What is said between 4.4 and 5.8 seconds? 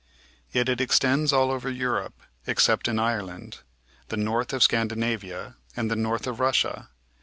of Scandinavia,